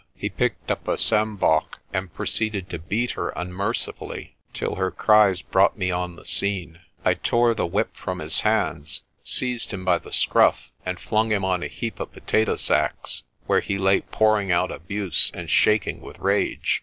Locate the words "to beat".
2.71-3.11